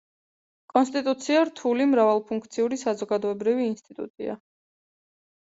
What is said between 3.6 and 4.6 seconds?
ინსტიტუტია.